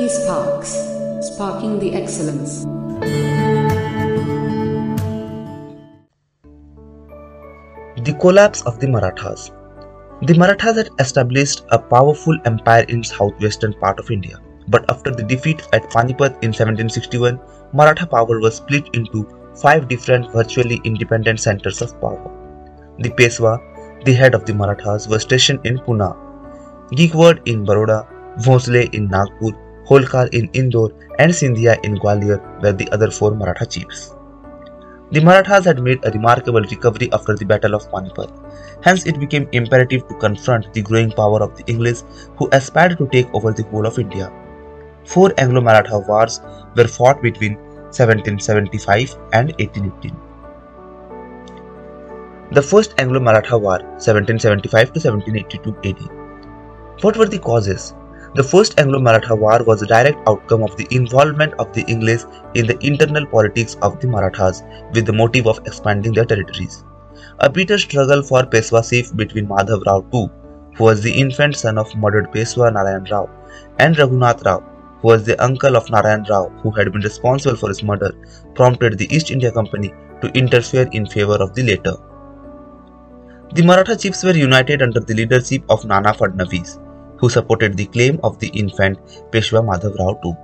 [0.00, 0.70] eSparks,
[1.22, 2.64] sparking the excellence.
[8.06, 9.50] The collapse of the Marathas.
[10.22, 14.40] The Marathas had established a powerful empire in southwestern part of India.
[14.68, 17.38] But after the defeat at Panipat in 1761,
[17.74, 22.30] Maratha power was split into five different virtually independent centers of power.
[23.00, 26.16] The Peshwa, the head of the Marathas, was stationed in Pune,
[26.92, 28.06] Gaikwad in Baroda,
[28.46, 29.52] Bhosle in Nagpur,
[29.90, 34.14] Holkar in Indore, and Sindhia in Gwalior were the other four Maratha chiefs.
[35.10, 38.30] The Marathas had made a remarkable recovery after the Battle of Panipat.
[38.84, 42.02] Hence, it became imperative to confront the growing power of the English
[42.36, 44.32] who aspired to take over the whole of India.
[45.04, 46.40] Four Anglo-Maratha wars
[46.76, 47.56] were fought between
[47.90, 50.16] 1775 and 1818.
[52.52, 55.98] The First Anglo-Maratha War 1775 to 1782 AD.
[57.02, 57.94] What were the causes?
[58.32, 62.20] The First Anglo-Maratha War was a direct outcome of the involvement of the English
[62.54, 64.62] in the internal politics of the Marathas
[64.94, 66.84] with the motive of expanding their territories.
[67.40, 70.30] A bitter struggle for Peshwaship between Madhav Rao II,
[70.76, 73.28] who was the infant son of murdered Peshwa Narayan Rao,
[73.80, 74.60] and Raghunath Rao,
[75.00, 78.12] who was the uncle of Narayan Rao who had been responsible for his murder,
[78.54, 81.96] prompted the East India Company to interfere in favor of the latter.
[83.54, 86.78] The Maratha chiefs were united under the leadership of Nana Fadnavis,
[87.20, 88.98] who supported the claim of the infant
[89.30, 90.36] Peshwa Madhav Rao II.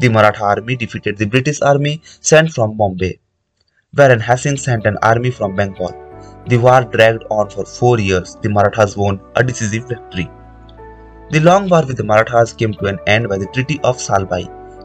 [0.00, 3.18] The Maratha army defeated the British army sent from Bombay,
[3.94, 5.94] wherein Hastings sent an army from Bengal.
[6.48, 8.36] The war dragged on for four years.
[8.42, 10.30] The Marathas won a decisive victory.
[11.30, 14.42] The long war with the Marathas came to an end by the Treaty of Salbai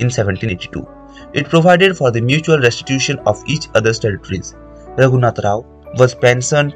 [0.00, 0.86] in 1782.
[1.32, 4.54] It provided for the mutual restitution of each other's territories.
[4.96, 5.64] Raghunath Rao
[5.96, 6.74] was pensioned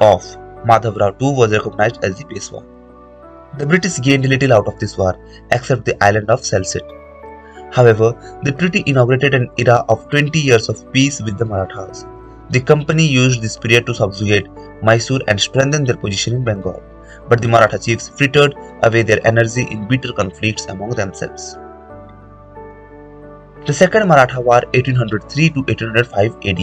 [0.00, 0.36] off.
[0.64, 2.73] Madhav Rao too was recognized as the Peshwa.
[3.56, 5.16] The British gained little out of this war
[5.52, 6.90] except the island of Salsette.
[7.72, 8.08] However,
[8.42, 12.04] the treaty inaugurated an era of 20 years of peace with the Marathas.
[12.50, 14.48] The company used this period to subjugate
[14.82, 16.82] Mysore and strengthen their position in Bengal,
[17.28, 21.56] but the Maratha chiefs frittered away their energy in bitter conflicts among themselves.
[23.66, 26.60] The Second Maratha War 1803 to 1805 AD.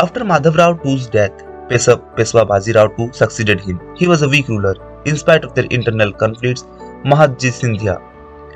[0.00, 3.80] After Madhav Rao II's death, Peshwa Baji Rao II succeeded him.
[3.96, 4.74] He was a weak ruler
[5.08, 6.64] in spite of their internal conflicts,
[7.04, 7.96] Mahadji Sindhia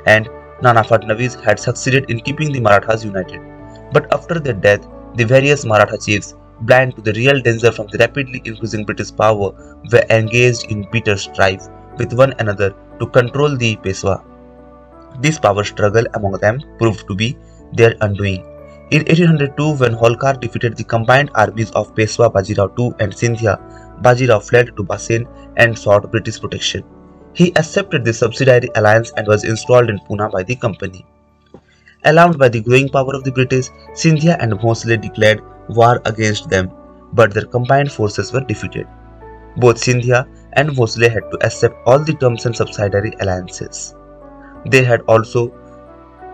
[0.05, 0.29] and
[0.61, 3.41] Nana Fadnavis had succeeded in keeping the Marathas united.
[3.91, 7.97] But after their death, the various Maratha chiefs, blind to the real danger from the
[7.97, 9.51] rapidly increasing British power,
[9.91, 14.23] were engaged in bitter strife with one another to control the Peshwa.
[15.21, 17.37] This power struggle among them proved to be
[17.73, 18.43] their undoing.
[18.91, 23.57] In 1802, when Holkar defeated the combined armies of Peshwa Bajirao II and Sindhia,
[24.03, 25.25] Bajirao fled to Bassein
[25.57, 26.83] and sought British protection.
[27.33, 31.05] He accepted the subsidiary alliance and was installed in Pune by the company.
[32.05, 36.69] Alarmed by the growing power of the British, Sindhia and Bhosle declared war against them,
[37.13, 38.87] but their combined forces were defeated.
[39.57, 43.95] Both Sindhia and Bhosle had to accept all the terms and subsidiary alliances.
[44.65, 45.51] They had also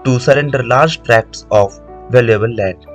[0.05, 2.85] to surrender large tracts of valuable land.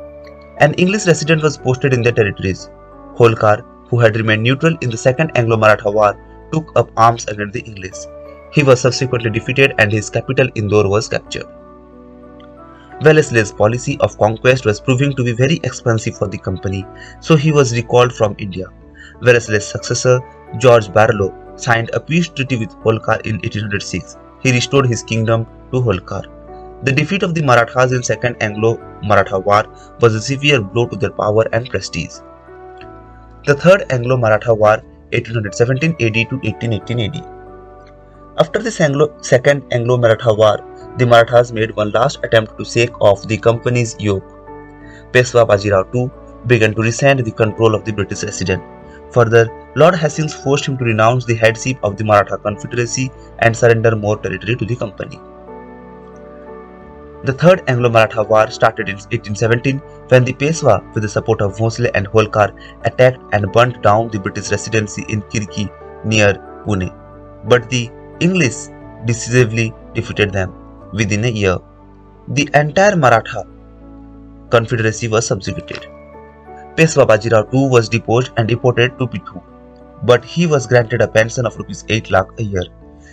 [0.58, 2.70] An English resident was posted in their territories.
[3.16, 3.64] Holkar,
[3.94, 6.16] who had remained neutral in the Second Anglo-Maratha War,
[6.52, 7.94] took up arms against the English.
[8.52, 11.46] He was subsequently defeated and his capital Indore was captured.
[13.02, 16.84] Wellesley's policy of conquest was proving to be very expensive for the company,
[17.20, 18.66] so he was recalled from India.
[19.22, 20.20] Wellesley's successor,
[20.58, 24.16] George Barlow, signed a peace treaty with Holkar in 1806.
[24.42, 26.24] He restored his kingdom to Holkar.
[26.82, 29.64] The defeat of the Marathas in Second Anglo-Maratha War
[30.00, 32.16] was a severe blow to their power and prestige.
[33.46, 34.78] The Third Anglo-Maratha War
[35.12, 37.16] 1817 AD to 1818 AD.
[38.38, 40.56] After the Anglo Second Anglo-Maratha War,
[40.96, 44.24] the Marathas made one last attempt to shake off the company's yoke.
[45.12, 46.10] Peshwa Bajirao II
[46.46, 48.62] began to resent the control of the British resident.
[49.12, 49.46] Further,
[49.76, 53.10] Lord Hastings forced him to renounce the headship of the Maratha Confederacy
[53.40, 55.20] and surrender more territory to the company.
[57.24, 59.78] The Third Anglo-Maratha War started in 1817
[60.08, 62.54] when the Peshwa, with the support of Bhosle and Holkar,
[62.84, 65.70] attacked and burnt down the British residency in Kirki
[66.04, 66.34] near
[66.66, 66.92] Pune.
[67.48, 67.90] But the
[68.20, 68.68] English
[69.06, 70.52] decisively defeated them
[70.92, 71.56] within a year.
[72.28, 73.46] The entire Maratha
[74.50, 75.86] confederacy was subjugated.
[76.76, 79.42] Peshwa Bajirao II was deposed and deported to Bithur,
[80.02, 82.64] but he was granted a pension of rupees 8 lakh a year.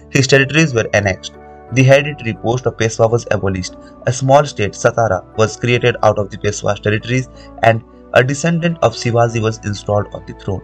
[0.09, 1.31] His territories were annexed
[1.73, 3.75] the hereditary post of Peshwa was abolished.
[4.07, 7.29] A small state, Satara, was created out of the Peshwa's territories
[7.63, 7.83] and
[8.13, 10.61] a descendant of Shivaji was installed on the throne.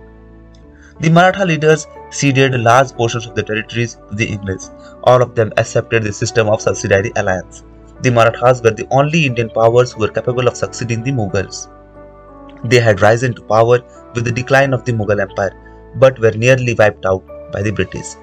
[1.00, 4.64] The Maratha leaders ceded large portions of the territories to the English.
[5.04, 7.64] All of them accepted the system of subsidiary alliance.
[8.02, 11.70] The Marathas were the only Indian powers who were capable of succeeding the Mughals.
[12.66, 13.80] They had risen to power
[14.14, 15.56] with the decline of the Mughal Empire,
[15.96, 18.16] but were nearly wiped out by the British.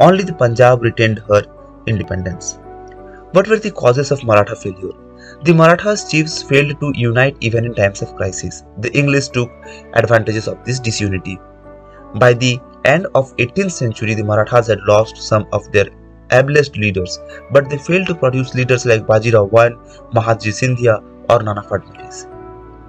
[0.00, 1.42] Only the Punjab retained her
[1.86, 2.58] independence.
[3.32, 4.92] What were the causes of Maratha failure?
[5.42, 8.64] The Marathas chiefs failed to unite even in times of crisis.
[8.78, 9.50] The English took
[9.94, 11.38] advantages of this disunity.
[12.14, 15.88] By the end of 18th century, the Marathas had lost some of their
[16.30, 17.18] ablest leaders,
[17.50, 19.70] but they failed to produce leaders like Bajirao I,
[20.14, 22.26] Mahadji Scindia, or Nana Fadnavis.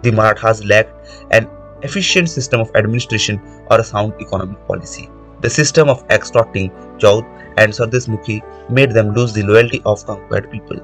[0.03, 1.49] The Marathas lacked an
[1.81, 5.09] efficient system of administration or a sound economic policy.
[5.41, 7.25] The system of extorting Chauth
[7.57, 10.77] and Sardeshmukhi made them lose the loyalty of conquered people.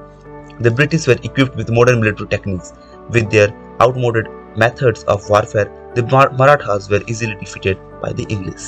[0.60, 2.74] The British were equipped with modern military techniques.
[3.10, 3.50] With their
[3.82, 8.62] outmoded methods of warfare, the Mar- Marathas were easily defeated by the English.